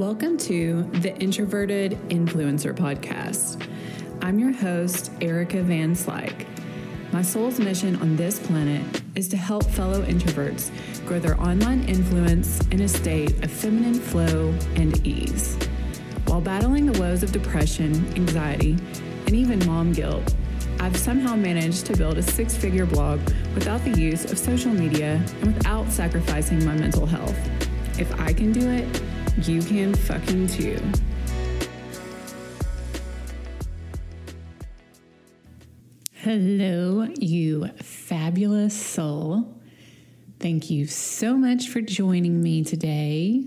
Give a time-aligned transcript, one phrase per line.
[0.00, 3.62] Welcome to the Introverted Influencer Podcast.
[4.22, 6.46] I'm your host, Erica Van Slyke.
[7.12, 10.70] My soul's mission on this planet is to help fellow introverts
[11.04, 15.58] grow their online influence in a state of feminine flow and ease.
[16.24, 18.78] While battling the woes of depression, anxiety,
[19.26, 20.34] and even mom guilt,
[20.78, 23.20] I've somehow managed to build a six figure blog
[23.54, 27.36] without the use of social media and without sacrificing my mental health.
[27.98, 29.02] If I can do it,
[29.38, 30.78] you can fucking too.
[36.12, 39.56] Hello, you fabulous soul.
[40.38, 43.44] Thank you so much for joining me today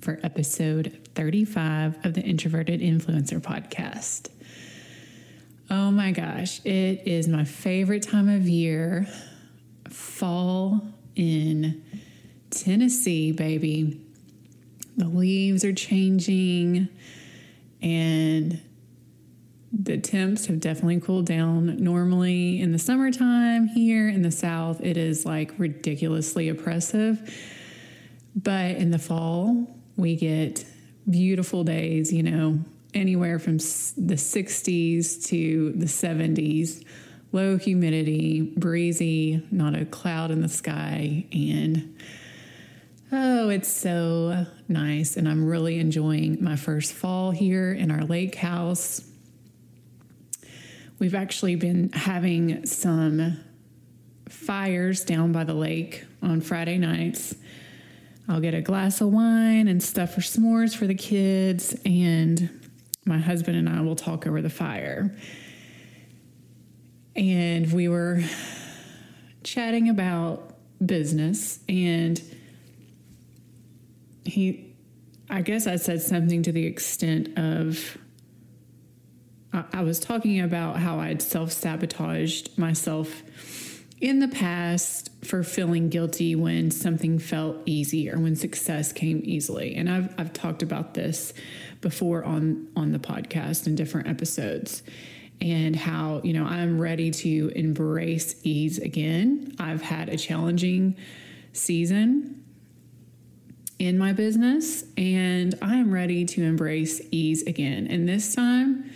[0.00, 4.28] for episode 35 of the Introverted Influencer Podcast.
[5.68, 9.06] Oh my gosh, it is my favorite time of year.
[9.90, 10.80] Fall
[11.16, 11.82] in
[12.50, 14.05] Tennessee, baby
[14.96, 16.88] the leaves are changing
[17.82, 18.60] and
[19.72, 21.76] the temps have definitely cooled down.
[21.82, 27.20] Normally in the summertime here in the south, it is like ridiculously oppressive.
[28.34, 30.64] But in the fall, we get
[31.08, 32.58] beautiful days, you know,
[32.94, 36.84] anywhere from the 60s to the 70s,
[37.32, 41.96] low humidity, breezy, not a cloud in the sky, and
[43.12, 45.16] Oh, it's so nice.
[45.16, 49.02] And I'm really enjoying my first fall here in our lake house.
[50.98, 53.38] We've actually been having some
[54.28, 57.34] fires down by the lake on Friday nights.
[58.28, 62.68] I'll get a glass of wine and stuff for s'mores for the kids, and
[63.04, 65.16] my husband and I will talk over the fire.
[67.14, 68.22] And we were
[69.44, 70.54] chatting about
[70.84, 72.20] business and
[74.26, 74.74] he,
[75.30, 77.98] I guess I said something to the extent of,
[79.52, 83.22] I, I was talking about how I'd self sabotaged myself
[84.00, 89.74] in the past for feeling guilty when something felt easy or when success came easily.
[89.74, 91.32] And I've, I've talked about this
[91.80, 94.82] before on, on the podcast in different episodes
[95.40, 99.54] and how, you know, I'm ready to embrace ease again.
[99.58, 100.96] I've had a challenging
[101.52, 102.45] season
[103.78, 107.86] in my business and I am ready to embrace ease again.
[107.88, 108.90] And this time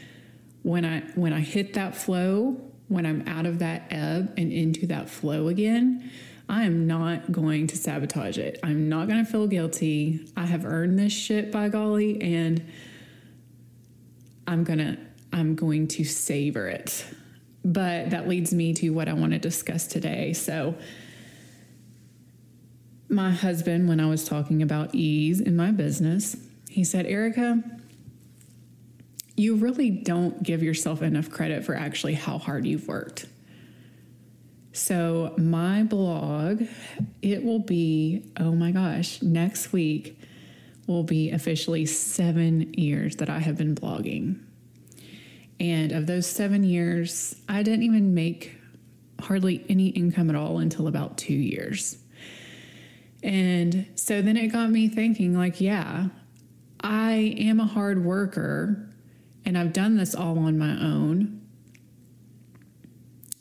[0.63, 4.87] when I when I hit that flow, when I'm out of that ebb and into
[4.89, 6.11] that flow again,
[6.49, 8.59] I am not going to sabotage it.
[8.63, 10.27] I'm not going to feel guilty.
[10.37, 12.67] I have earned this shit by golly and
[14.47, 14.99] I'm going to
[15.33, 17.05] I'm going to savor it.
[17.65, 20.33] But that leads me to what I want to discuss today.
[20.33, 20.75] So
[23.11, 26.37] my husband, when I was talking about ease in my business,
[26.69, 27.63] he said, Erica,
[29.37, 33.27] you really don't give yourself enough credit for actually how hard you've worked.
[34.73, 36.63] So, my blog,
[37.23, 40.17] it will be, oh my gosh, next week
[40.87, 44.41] will be officially seven years that I have been blogging.
[45.59, 48.57] And of those seven years, I didn't even make
[49.21, 52.00] hardly any income at all until about two years.
[53.23, 56.09] And so then it got me thinking, like, yeah,
[56.81, 58.89] I am a hard worker
[59.45, 61.41] and I've done this all on my own.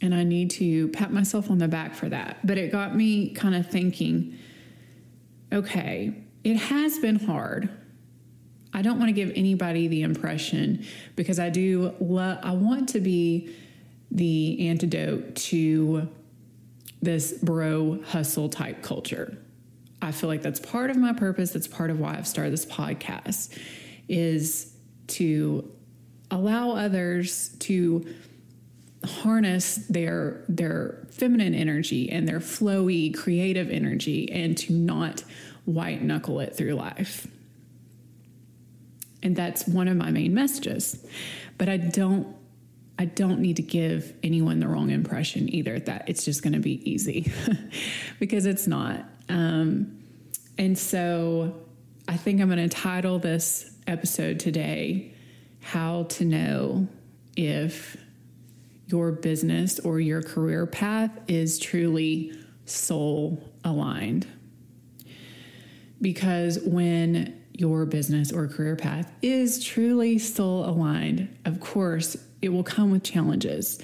[0.01, 2.45] And I need to pat myself on the back for that.
[2.45, 4.37] But it got me kind of thinking
[5.51, 6.13] okay,
[6.43, 7.69] it has been hard.
[8.73, 10.85] I don't want to give anybody the impression
[11.15, 13.55] because I do, I want to be
[14.11, 16.07] the antidote to
[17.01, 19.37] this bro hustle type culture.
[20.01, 21.51] I feel like that's part of my purpose.
[21.51, 23.57] That's part of why I've started this podcast
[24.07, 24.73] is
[25.07, 25.71] to
[26.31, 28.05] allow others to
[29.05, 35.23] harness their their feminine energy and their flowy creative energy and to not
[35.65, 37.27] white knuckle it through life.
[39.21, 41.05] And that's one of my main messages.
[41.57, 42.35] But I don't
[42.97, 46.59] I don't need to give anyone the wrong impression either that it's just going to
[46.59, 47.31] be easy
[48.19, 49.05] because it's not.
[49.29, 49.99] Um,
[50.57, 51.55] and so
[52.07, 55.13] I think I'm going to title this episode today
[55.61, 56.87] How to Know
[57.37, 57.95] If
[58.87, 62.33] Your Business or Your Career Path is Truly
[62.65, 64.27] Soul Aligned.
[66.01, 72.63] Because when your business or career path is truly soul aligned, of course, it will
[72.63, 73.79] come with challenges.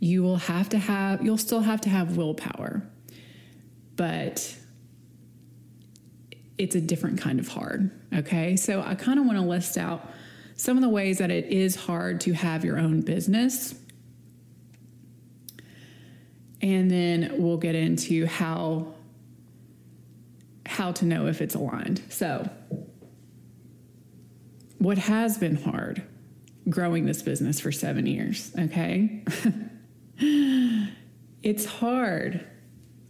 [0.00, 2.82] You will have to have, you'll still have to have willpower.
[3.96, 4.57] But
[6.58, 7.90] it's a different kind of hard.
[8.14, 8.56] Okay.
[8.56, 10.10] So I kind of want to list out
[10.56, 13.74] some of the ways that it is hard to have your own business.
[16.60, 18.94] And then we'll get into how
[20.66, 22.02] how to know if it's aligned.
[22.10, 22.48] So,
[24.78, 26.02] what has been hard
[26.68, 29.24] growing this business for 7 years, okay?
[31.42, 32.46] it's hard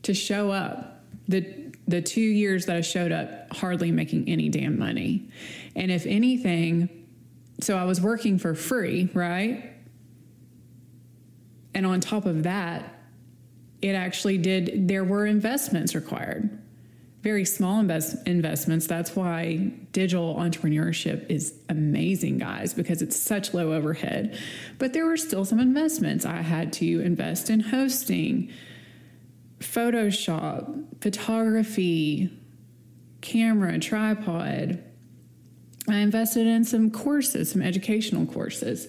[0.02, 1.04] to show up.
[1.26, 5.28] The the 2 years that I showed up hardly making any damn money.
[5.74, 6.88] And if anything,
[7.60, 9.72] so I was working for free, right?
[11.74, 12.94] And on top of that,
[13.80, 16.50] it actually did, there were investments required,
[17.22, 18.86] very small invest, investments.
[18.86, 24.38] That's why digital entrepreneurship is amazing, guys, because it's such low overhead.
[24.78, 26.26] But there were still some investments.
[26.26, 28.50] I had to invest in hosting,
[29.58, 32.30] Photoshop, photography,
[33.20, 34.82] camera, tripod,
[35.88, 38.88] I invested in some courses, some educational courses.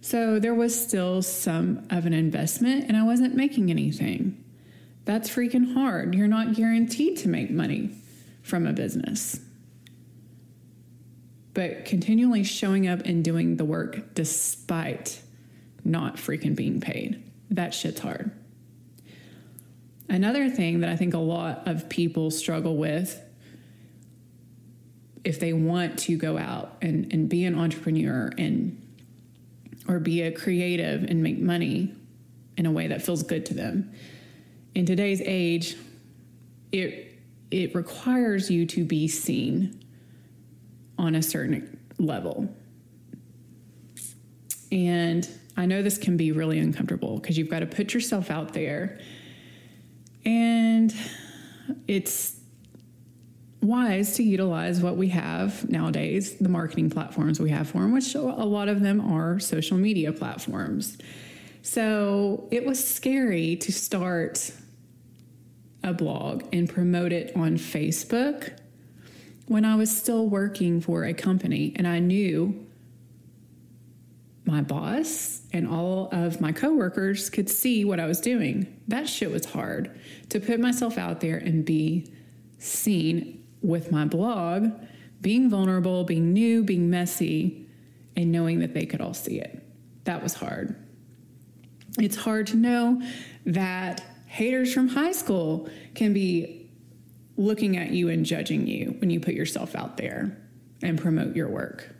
[0.00, 4.42] So there was still some of an investment, and I wasn't making anything.
[5.04, 6.14] That's freaking hard.
[6.14, 7.90] You're not guaranteed to make money
[8.42, 9.40] from a business.
[11.54, 15.20] But continually showing up and doing the work despite
[15.84, 18.30] not freaking being paid, that shit's hard.
[20.10, 23.22] Another thing that I think a lot of people struggle with
[25.22, 28.76] if they want to go out and, and be an entrepreneur and
[29.86, 31.94] or be a creative and make money
[32.56, 33.92] in a way that feels good to them.
[34.74, 35.76] In today's age,
[36.72, 37.06] it
[37.52, 39.80] it requires you to be seen
[40.98, 42.52] on a certain level.
[44.72, 48.54] And I know this can be really uncomfortable because you've got to put yourself out
[48.54, 48.98] there.
[51.90, 52.38] It's
[53.60, 58.14] wise to utilize what we have nowadays, the marketing platforms we have for them, which
[58.14, 60.98] a lot of them are social media platforms.
[61.62, 64.52] So it was scary to start
[65.82, 68.56] a blog and promote it on Facebook
[69.48, 72.68] when I was still working for a company and I knew
[74.50, 78.80] my boss and all of my coworkers could see what I was doing.
[78.88, 79.98] That shit was hard
[80.30, 82.12] to put myself out there and be
[82.58, 84.72] seen with my blog,
[85.20, 87.68] being vulnerable, being new, being messy,
[88.16, 89.62] and knowing that they could all see it.
[90.04, 90.76] That was hard.
[91.98, 93.02] It's hard to know
[93.46, 96.70] that haters from high school can be
[97.36, 100.36] looking at you and judging you when you put yourself out there
[100.82, 101.94] and promote your work.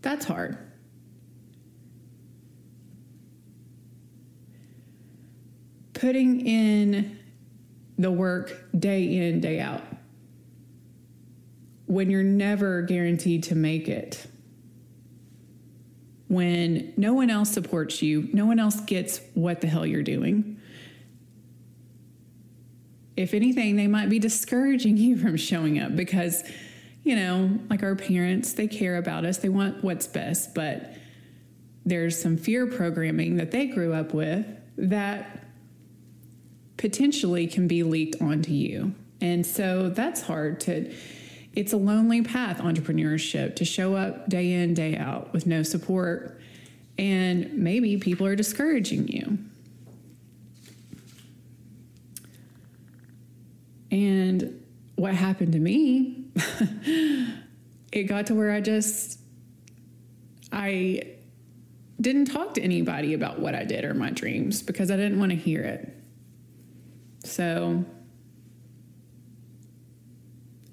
[0.00, 0.58] That's hard.
[6.02, 7.16] Putting in
[7.96, 9.82] the work day in, day out
[11.86, 14.26] when you're never guaranteed to make it,
[16.26, 20.60] when no one else supports you, no one else gets what the hell you're doing.
[23.16, 26.42] If anything, they might be discouraging you from showing up because,
[27.04, 30.94] you know, like our parents, they care about us, they want what's best, but
[31.86, 34.44] there's some fear programming that they grew up with
[34.78, 35.41] that
[36.76, 38.94] potentially can be leaked onto you.
[39.20, 40.92] And so that's hard to
[41.54, 46.40] it's a lonely path, entrepreneurship, to show up day in, day out with no support.
[46.98, 49.38] And maybe people are discouraging you.
[53.90, 54.64] And
[54.96, 56.24] what happened to me,
[57.92, 59.20] it got to where I just,
[60.50, 61.02] I
[62.00, 65.30] didn't talk to anybody about what I did or my dreams because I didn't want
[65.30, 66.01] to hear it.
[67.24, 67.84] So,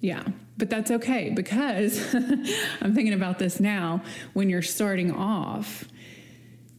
[0.01, 0.23] yeah,
[0.57, 2.13] but that's okay because
[2.81, 4.01] I'm thinking about this now.
[4.33, 5.85] When you're starting off,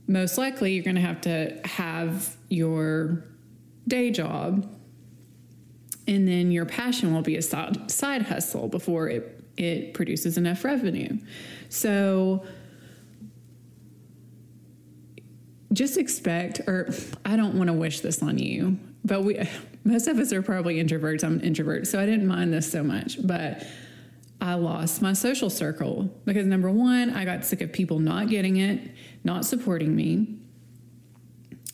[0.06, 3.24] most likely you're going to have to have your
[3.86, 4.68] day job
[6.06, 11.18] and then your passion will be a side hustle before it, it produces enough revenue.
[11.68, 12.44] So
[15.72, 16.92] just expect, or
[17.24, 19.40] I don't want to wish this on you, but we
[19.84, 21.24] most of us are probably introverts.
[21.24, 23.64] I'm an introvert, so I didn't mind this so much, but
[24.40, 28.56] I lost my social circle because number one, I got sick of people not getting
[28.56, 28.80] it,
[29.22, 30.38] not supporting me.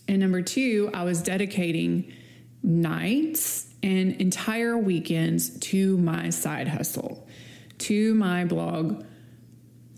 [0.09, 2.12] And number two, I was dedicating
[2.62, 7.26] nights and entire weekends to my side hustle,
[7.78, 9.04] to my blog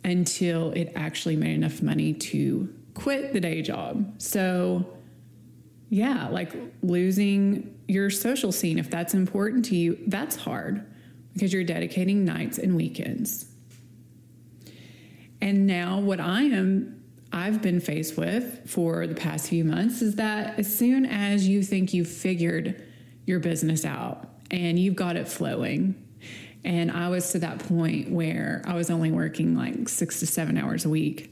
[0.04, 4.14] until it actually made enough money to quit the day job.
[4.20, 4.87] So,
[5.90, 10.85] yeah, like losing your social scene, if that's important to you, that's hard
[11.33, 13.47] because you're dedicating nights and weekends.
[15.40, 17.02] And now, what I am
[17.33, 21.62] I've been faced with for the past few months is that as soon as you
[21.62, 22.83] think you've figured
[23.26, 25.95] your business out and you've got it flowing,
[26.64, 30.59] and I was to that point where I was only working like six to seven
[30.59, 31.30] hours a week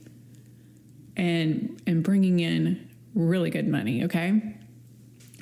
[1.16, 4.40] and and bringing in really good money, okay?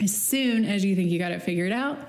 [0.02, 2.08] As soon as you think you got it figured out,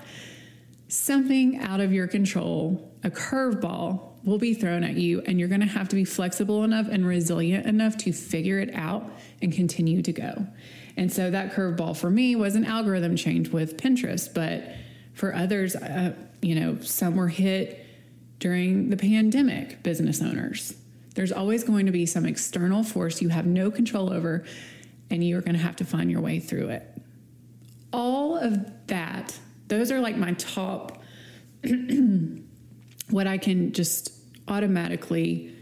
[0.88, 5.66] something out of your control, a curveball will be thrown at you, and you're gonna
[5.66, 9.10] have to be flexible enough and resilient enough to figure it out
[9.42, 10.46] and continue to go.
[10.96, 14.64] And so that curveball for me was an algorithm change with Pinterest, but
[15.12, 17.84] for others, uh, you know, some were hit
[18.38, 20.74] during the pandemic, business owners.
[21.14, 24.44] There's always going to be some external force you have no control over,
[25.10, 27.02] and you're going to have to find your way through it.
[27.92, 31.02] All of that, those are like my top,
[33.10, 34.12] what I can just
[34.48, 35.54] automatically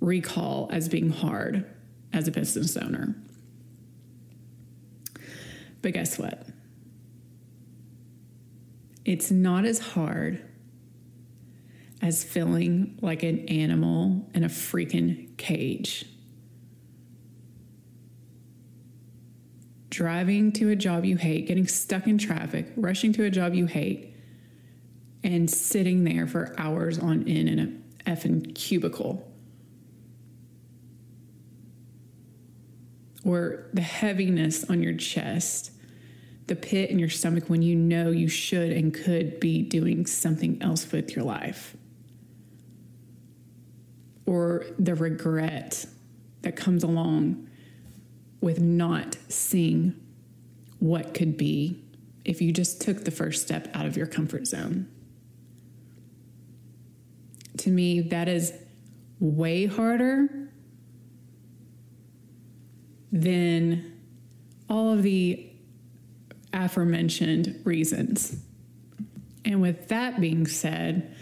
[0.00, 1.64] recall as being hard
[2.12, 3.14] as a business owner.
[5.82, 6.46] But guess what?
[9.04, 10.42] It's not as hard
[12.02, 16.04] as feeling like an animal in a freaking cage.
[19.96, 23.64] Driving to a job you hate, getting stuck in traffic, rushing to a job you
[23.64, 24.14] hate,
[25.24, 29.26] and sitting there for hours on end in a effing cubicle.
[33.24, 35.72] Or the heaviness on your chest,
[36.46, 40.60] the pit in your stomach when you know you should and could be doing something
[40.60, 41.74] else with your life.
[44.26, 45.86] Or the regret
[46.42, 47.45] that comes along
[48.40, 49.94] with not seeing
[50.78, 51.82] what could be
[52.24, 54.88] if you just took the first step out of your comfort zone
[57.58, 58.52] to me, that is
[59.18, 60.50] way harder
[63.10, 63.92] than
[64.68, 65.50] all of the
[66.52, 68.36] aforementioned reasons.
[69.44, 71.14] And with that being said,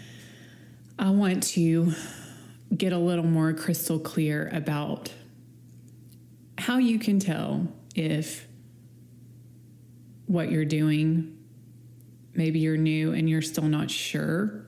[0.97, 1.93] I want to
[2.75, 5.11] get a little more crystal clear about
[6.65, 8.47] how you can tell if
[10.25, 11.37] what you're doing,
[12.33, 14.65] maybe you're new and you're still not sure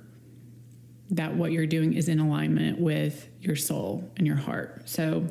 [1.10, 4.88] that what you're doing is in alignment with your soul and your heart.
[4.88, 5.28] So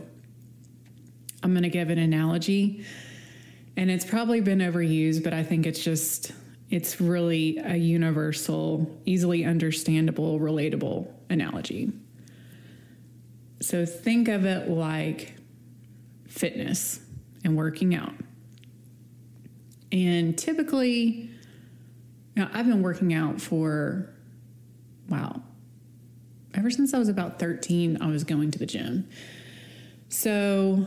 [1.41, 2.85] I'm going to give an analogy
[3.77, 6.33] and it's probably been overused, but I think it's just
[6.69, 11.93] it's really a universal, easily understandable, relatable analogy.
[13.61, 15.36] So think of it like
[16.37, 17.01] fitness
[17.45, 18.13] and working out.
[19.91, 21.31] And typically,
[22.35, 24.11] now I've been working out for
[25.09, 25.41] wow,
[26.55, 29.09] ever since I was about 13, I was going to the gym.
[30.09, 30.87] So,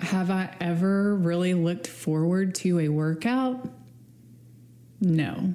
[0.00, 3.68] have I ever really looked forward to a workout?
[5.00, 5.54] No.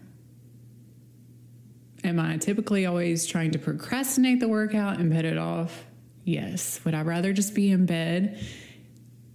[2.03, 5.85] Am I typically always trying to procrastinate the workout and put it off?
[6.23, 6.79] Yes.
[6.85, 8.39] Would I rather just be in bed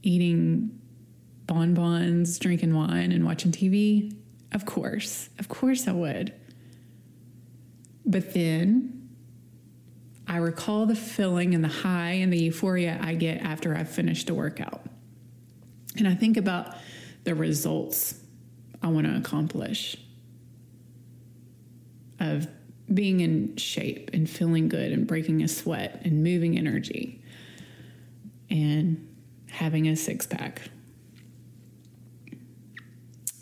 [0.05, 0.79] eating
[1.47, 4.15] bonbons, drinking wine, and watching TV?
[4.53, 5.29] Of course.
[5.39, 6.33] Of course I would.
[8.07, 9.09] But then
[10.27, 14.31] I recall the feeling and the high and the euphoria I get after I've finished
[14.31, 14.83] a workout.
[15.97, 16.77] And I think about
[17.25, 18.21] the results
[18.83, 19.97] I want to accomplish
[22.21, 22.47] of
[22.93, 27.23] being in shape and feeling good and breaking a sweat and moving energy
[28.51, 29.14] and
[29.55, 30.63] having a six pack.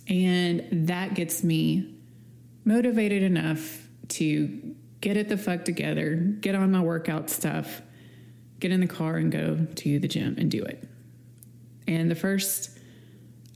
[0.09, 1.95] And that gets me
[2.65, 7.81] motivated enough to get it the fuck together, get on my workout stuff,
[8.61, 10.87] get in the car and go to the gym and do it.
[11.89, 12.79] And the first,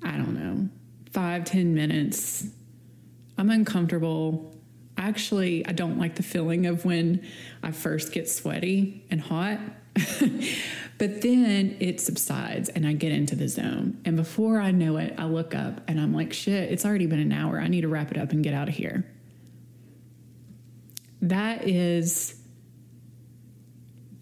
[0.02, 0.68] I don't know,
[1.12, 2.46] five ten minutes,
[3.36, 4.56] I'm uncomfortable.
[4.96, 7.26] Actually, I don't like the feeling of when
[7.62, 9.60] I first get sweaty and hot.
[10.98, 14.00] but then it subsides and I get into the zone.
[14.04, 17.20] And before I know it, I look up and I'm like, shit, it's already been
[17.20, 17.60] an hour.
[17.60, 19.04] I need to wrap it up and get out of here
[21.22, 22.34] that is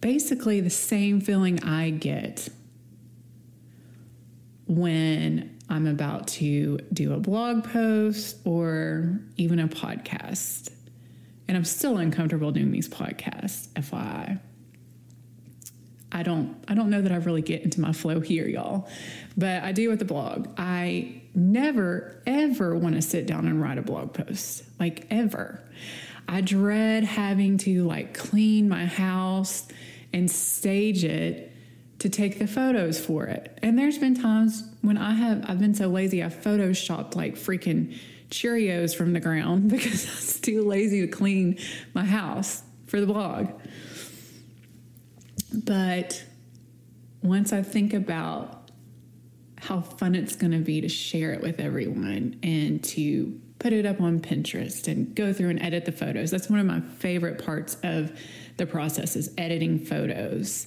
[0.01, 2.49] basically the same feeling I get
[4.67, 10.71] when I'm about to do a blog post or even a podcast.
[11.49, 14.41] And I'm still uncomfortable doing these podcasts, FYI.
[16.15, 18.89] I don't I don't know that I really get into my flow here, y'all.
[19.37, 20.49] But I do with the blog.
[20.57, 24.63] I never ever want to sit down and write a blog post.
[24.79, 25.61] Like ever.
[26.29, 29.67] I dread having to like clean my house
[30.13, 31.53] and stage it
[31.99, 33.59] to take the photos for it.
[33.63, 37.99] And there's been times when I have I've been so lazy I've photoshopped like freaking
[38.31, 41.59] Cheerios from the ground because I was too lazy to clean
[41.93, 43.49] my house for the blog.
[45.55, 46.25] But
[47.23, 48.71] once I think about
[49.57, 53.87] how fun it's going to be to share it with everyone and to put it
[53.87, 56.31] up on Pinterest and go through and edit the photos.
[56.31, 58.13] That's one of my favorite parts of
[58.59, 60.67] the process is editing photos.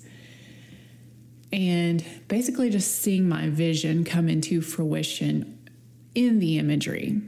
[1.54, 5.70] And basically just seeing my vision come into fruition
[6.16, 7.22] in the imagery.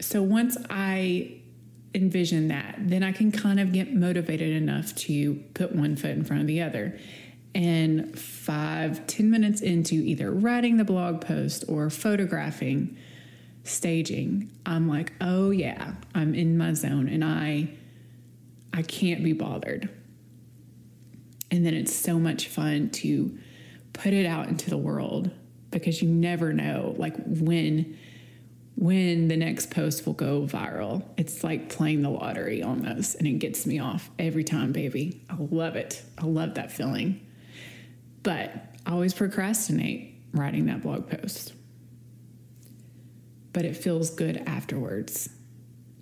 [0.00, 1.40] So once I
[1.94, 6.24] envision that, then I can kind of get motivated enough to put one foot in
[6.24, 6.98] front of the other.
[7.54, 12.96] And five, ten minutes into either writing the blog post or photographing,
[13.62, 17.68] staging, I'm like, oh yeah, I'm in my zone and I
[18.72, 19.88] I can't be bothered.
[21.52, 23.38] And then it's so much fun to
[23.92, 25.30] put it out into the world
[25.70, 27.96] because you never know like when
[28.76, 31.04] when the next post will go viral.
[31.16, 35.22] It's like playing the lottery almost, and it gets me off every time, baby.
[35.30, 36.02] I love it.
[36.18, 37.24] I love that feeling.
[38.22, 38.50] But
[38.86, 41.52] I always procrastinate writing that blog post.
[43.52, 45.28] But it feels good afterwards.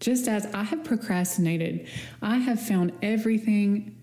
[0.00, 1.86] Just as I have procrastinated,
[2.22, 3.96] I have found everything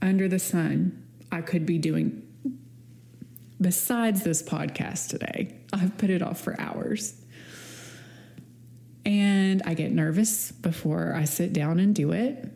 [0.00, 2.22] under the sun I could be doing
[3.60, 5.54] besides this podcast today.
[5.72, 7.20] I've put it off for hours.
[9.06, 12.52] And I get nervous before I sit down and do it.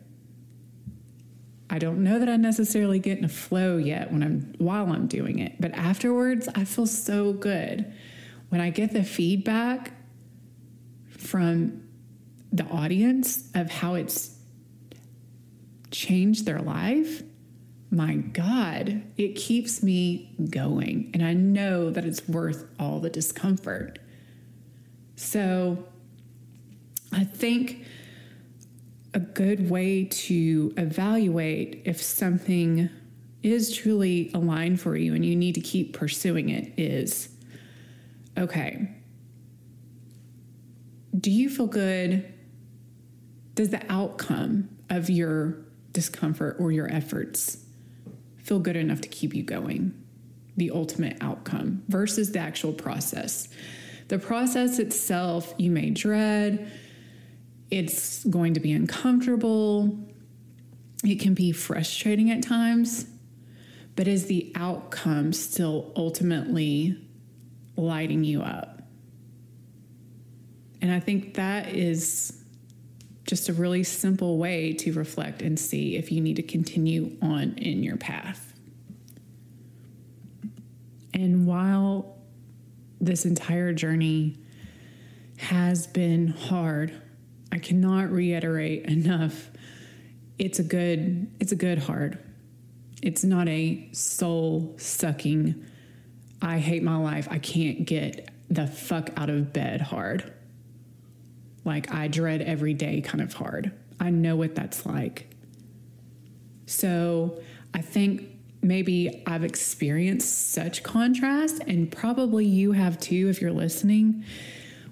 [1.69, 5.07] I don't know that I necessarily get in a flow yet when I'm while I'm
[5.07, 7.93] doing it, but afterwards I feel so good.
[8.49, 9.93] When I get the feedback
[11.07, 11.87] from
[12.51, 14.37] the audience of how it's
[15.89, 17.23] changed their life,
[17.89, 21.11] my God, it keeps me going.
[21.13, 23.99] And I know that it's worth all the discomfort.
[25.15, 25.85] So
[27.11, 27.85] I think
[29.13, 32.89] a good way to evaluate if something
[33.43, 37.29] is truly aligned for you and you need to keep pursuing it is
[38.37, 38.89] okay,
[41.19, 42.33] do you feel good?
[43.55, 45.57] Does the outcome of your
[45.91, 47.57] discomfort or your efforts
[48.37, 49.93] feel good enough to keep you going?
[50.55, 53.49] The ultimate outcome versus the actual process.
[54.07, 56.71] The process itself, you may dread
[57.71, 59.97] it's going to be uncomfortable.
[61.03, 63.05] It can be frustrating at times,
[63.95, 66.97] but is the outcome still ultimately
[67.77, 68.81] lighting you up?
[70.81, 72.43] And I think that is
[73.25, 77.53] just a really simple way to reflect and see if you need to continue on
[77.57, 78.53] in your path.
[81.13, 82.17] And while
[82.99, 84.37] this entire journey
[85.37, 86.93] has been hard,
[87.51, 89.49] I cannot reiterate enough.
[90.37, 92.17] It's a good it's a good hard.
[93.01, 95.65] It's not a soul sucking
[96.41, 97.27] I hate my life.
[97.29, 100.33] I can't get the fuck out of bed hard.
[101.63, 103.71] Like I dread every day kind of hard.
[103.99, 105.27] I know what that's like.
[106.65, 107.39] So,
[107.73, 108.23] I think
[108.61, 114.23] maybe I've experienced such contrast and probably you have too if you're listening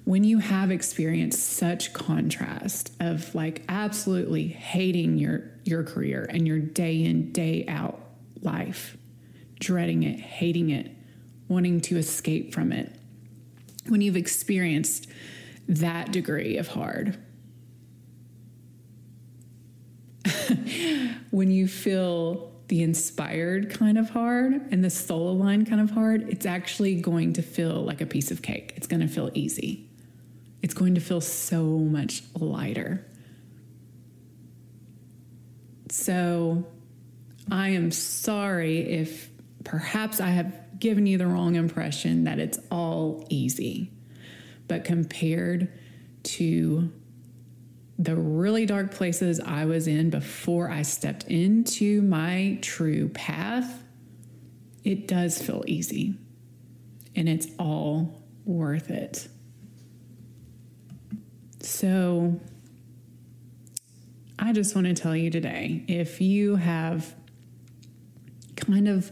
[0.06, 6.60] when you have experienced such contrast of like absolutely hating your your career and your
[6.60, 8.00] day in day out
[8.42, 8.98] life
[9.60, 10.92] dreading it hating it
[11.48, 12.96] wanting to escape from it
[13.88, 15.08] when you've experienced
[15.68, 17.18] that degree of hard
[21.32, 26.30] when you feel the inspired kind of hard and the soul aligned kind of hard,
[26.30, 28.74] it's actually going to feel like a piece of cake.
[28.76, 29.89] It's going to feel easy
[30.62, 33.06] it's going to feel so much lighter.
[35.90, 36.68] So
[37.52, 39.30] I am sorry if
[39.64, 43.92] perhaps I have given you the wrong impression that it's all easy.
[44.68, 45.72] But compared
[46.24, 46.92] to
[47.98, 53.84] the really dark places I was in before I stepped into my true path,
[54.84, 56.16] it does feel easy.
[57.16, 59.28] And it's all worth it.
[61.62, 62.40] So
[64.38, 67.14] I just want to tell you today if you have
[68.56, 69.12] kind of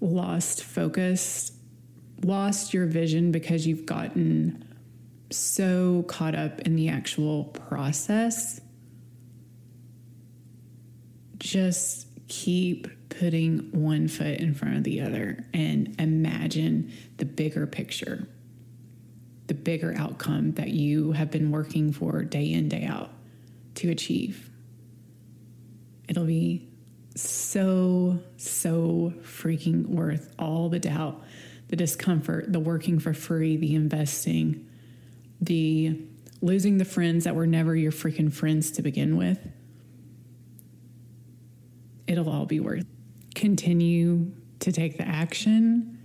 [0.00, 1.52] lost focus,
[2.24, 4.64] lost your vision because you've gotten
[5.30, 8.60] so caught up in the actual process,
[11.38, 18.28] just keep putting one foot in front of the other and imagine the bigger picture
[19.48, 23.10] the bigger outcome that you have been working for day in, day out
[23.74, 24.50] to achieve.
[26.08, 26.68] It'll be
[27.16, 31.22] so, so freaking worth all the doubt,
[31.68, 34.68] the discomfort, the working for free, the investing,
[35.40, 35.98] the
[36.40, 39.38] losing the friends that were never your freaking friends to begin with.
[42.06, 42.86] It'll all be worth.
[43.34, 45.98] Continue to take the action.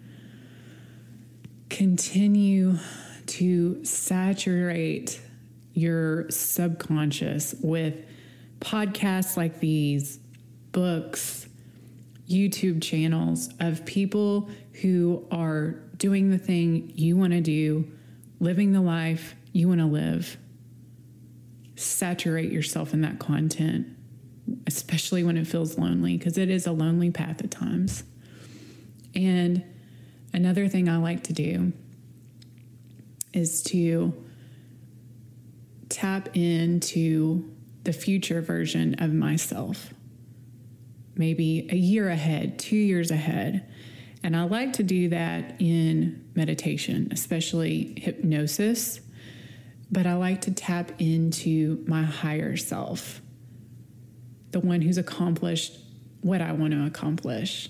[1.69, 2.77] Continue
[3.33, 5.19] to saturate
[5.73, 8.05] your subconscious with
[8.59, 10.19] podcasts like these,
[10.71, 11.47] books,
[12.29, 17.91] YouTube channels of people who are doing the thing you want to do,
[18.39, 20.37] living the life you want to live.
[21.75, 23.87] Saturate yourself in that content,
[24.67, 28.03] especially when it feels lonely, because it is a lonely path at times.
[29.15, 29.63] And
[30.33, 31.73] another thing I like to do
[33.33, 34.13] is to
[35.89, 37.51] tap into
[37.83, 39.93] the future version of myself
[41.15, 43.69] maybe a year ahead, two years ahead.
[44.23, 49.01] And I like to do that in meditation, especially hypnosis.
[49.91, 53.21] But I like to tap into my higher self,
[54.51, 55.77] the one who's accomplished
[56.21, 57.69] what I want to accomplish.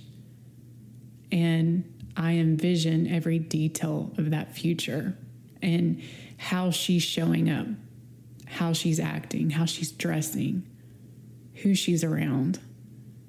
[1.32, 5.18] And I envision every detail of that future
[5.64, 6.02] and
[6.38, 7.68] how she's showing up,
[8.46, 10.68] how she's acting, how she's dressing,
[11.56, 12.60] who she's around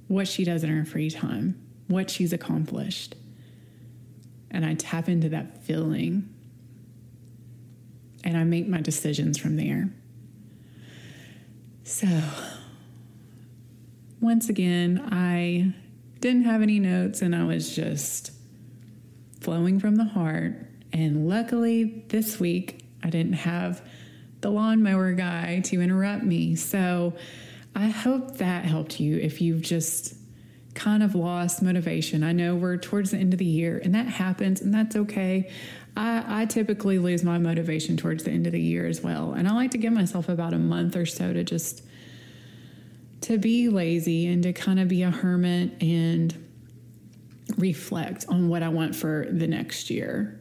[0.08, 3.14] what she does in her free time, what she's accomplished.
[4.50, 6.28] And I tap into that feeling
[8.22, 9.90] and I make my decisions from there.
[11.82, 12.08] So,
[14.20, 15.74] once again, I
[16.20, 18.30] didn't have any notes and I was just
[19.40, 20.54] flowing from the heart.
[20.94, 23.82] And luckily, this week, I didn't have
[24.40, 26.56] the lawnmower guy to interrupt me.
[26.56, 27.14] So,
[27.74, 30.14] I hope that helped you if you've just
[30.74, 32.22] kind of lost motivation.
[32.22, 35.50] I know we're towards the end of the year and that happens and that's okay.
[35.96, 39.32] I, I, typically lose my motivation towards the end of the year as well.
[39.32, 41.84] And I like to give myself about a month or so to just
[43.22, 46.34] to be lazy and to kind of be a hermit and
[47.56, 50.40] reflect on what I want for the next year.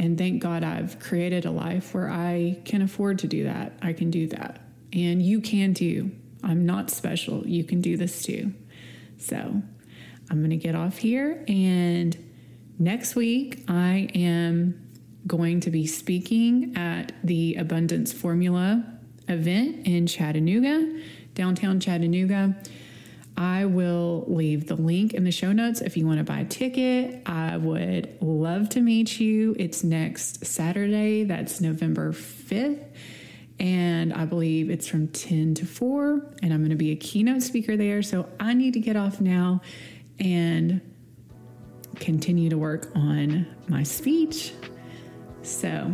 [0.00, 3.74] And thank God I've created a life where I can afford to do that.
[3.82, 4.58] I can do that.
[4.94, 6.10] And you can too.
[6.42, 7.46] I'm not special.
[7.46, 8.54] You can do this too.
[9.18, 9.36] So
[10.30, 11.44] I'm going to get off here.
[11.46, 12.16] And
[12.78, 14.88] next week, I am
[15.26, 18.82] going to be speaking at the Abundance Formula
[19.28, 20.98] event in Chattanooga,
[21.34, 22.56] downtown Chattanooga.
[23.40, 26.44] I will leave the link in the show notes if you want to buy a
[26.44, 27.22] ticket.
[27.24, 29.56] I would love to meet you.
[29.58, 32.84] It's next Saturday, that's November 5th
[33.58, 37.42] and I believe it's from 10 to 4, and I'm going to be a keynote
[37.42, 38.02] speaker there.
[38.02, 39.60] So I need to get off now
[40.18, 40.80] and
[41.96, 44.54] continue to work on my speech.
[45.42, 45.92] So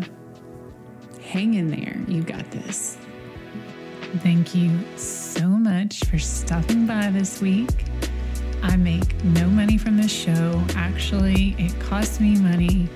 [1.21, 2.01] hang in there.
[2.07, 2.97] You've got this.
[4.23, 7.85] Thank you so much for stopping by this week.
[8.63, 10.65] I make no money from this show.
[10.75, 12.89] Actually, it costs me money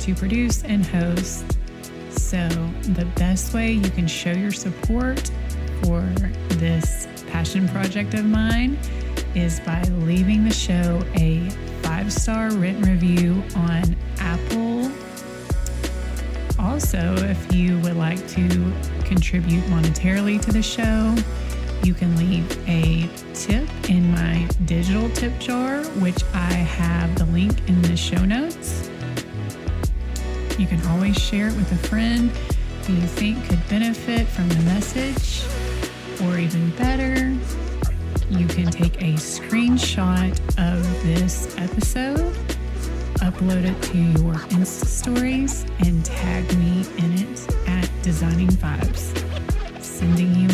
[0.00, 1.44] to produce and host
[2.34, 2.48] so,
[2.82, 5.30] the best way you can show your support
[5.82, 6.00] for
[6.58, 8.78] this passion project of mine
[9.34, 11.48] is by leaving the show a
[11.82, 14.63] five star written review on Apple.
[16.74, 18.48] Also, if you would like to
[19.04, 21.14] contribute monetarily to the show,
[21.84, 27.68] you can leave a tip in my digital tip jar, which I have the link
[27.68, 28.90] in the show notes.
[30.58, 32.28] You can always share it with a friend
[32.88, 35.44] who you think could benefit from the message.
[36.24, 37.38] Or even better,
[38.30, 42.53] you can take a screenshot of this episode,
[43.24, 49.02] upload it to your Insta stories and tag me in it at Designing Vibes.
[49.82, 50.53] Sending you